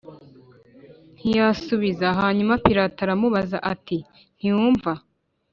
ntiyasubiza 1.17 2.07
Hanyuma 2.19 2.53
Pilato 2.65 2.99
aramubaza 3.05 3.57
ati 3.73 3.97
ntiwumva 4.37 4.91